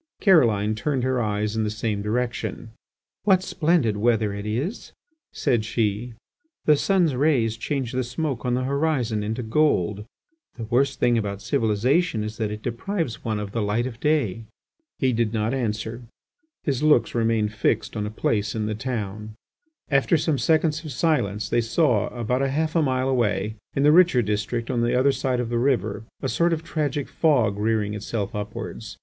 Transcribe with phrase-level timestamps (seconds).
[0.19, 2.71] Caroline turned her eyes in the same direction.
[3.23, 4.93] "What splendid weather it is!"
[5.31, 6.13] said she.
[6.65, 10.05] "The sun's rays change the smoke on the horizon into gold.
[10.57, 14.45] The worst thing about civilization is that it deprives one of the light of day."
[14.97, 16.01] He did not answer;
[16.63, 19.35] his looks remained fixed on a place in the town.
[19.91, 24.23] After some seconds of silence they saw about half a mile away, in the richer
[24.23, 28.33] district on the other side of the river, a sort of tragic fog rearing itself
[28.33, 28.97] upwards.